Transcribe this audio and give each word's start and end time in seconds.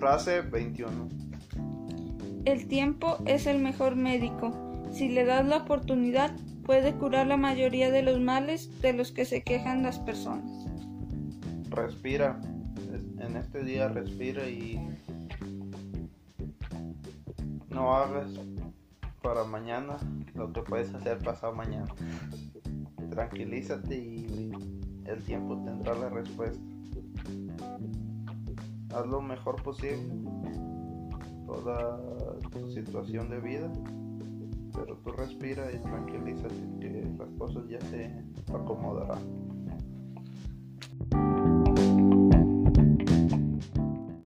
Frase 0.00 0.40
21. 0.40 1.10
El 2.46 2.68
tiempo 2.68 3.18
es 3.26 3.46
el 3.46 3.58
mejor 3.58 3.96
médico. 3.96 4.50
Si 4.92 5.10
le 5.10 5.26
das 5.26 5.46
la 5.46 5.58
oportunidad, 5.58 6.34
puede 6.64 6.94
curar 6.94 7.26
la 7.26 7.36
mayoría 7.36 7.90
de 7.90 8.00
los 8.00 8.18
males 8.18 8.80
de 8.80 8.94
los 8.94 9.12
que 9.12 9.26
se 9.26 9.42
quejan 9.42 9.82
las 9.82 9.98
personas. 9.98 10.50
Respira. 11.68 12.40
En 13.18 13.36
este 13.36 13.62
día 13.62 13.88
respira 13.88 14.48
y 14.48 14.80
no 17.68 17.94
hagas 17.94 18.30
para 19.20 19.44
mañana 19.44 19.98
lo 20.34 20.50
que 20.50 20.62
puedes 20.62 20.94
hacer 20.94 21.18
pasado 21.18 21.52
mañana. 21.54 21.94
Tranquilízate 23.10 23.98
y 23.98 24.50
el 25.04 25.22
tiempo 25.24 25.62
tendrá 25.62 25.94
la 25.94 26.08
respuesta. 26.08 26.58
Haz 28.92 29.06
lo 29.06 29.20
mejor 29.20 29.62
posible 29.62 30.12
toda 31.46 32.00
tu 32.52 32.70
situación 32.70 33.30
de 33.30 33.40
vida, 33.40 33.72
pero 34.74 34.96
tú 34.98 35.12
respira 35.12 35.70
y 35.72 35.78
tranquilízate 35.78 36.54
que 36.80 37.14
las 37.18 37.30
cosas 37.38 37.68
ya 37.68 37.80
se 37.82 38.24
acomodarán. 38.52 39.18